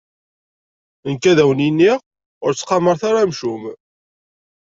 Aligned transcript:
Nekk, 1.09 1.23
ad 1.31 1.39
wen-iniɣ: 1.47 1.97
Ur 2.45 2.51
ttqamaret 2.53 3.01
ara 3.09 3.19
amcum. 3.25 3.63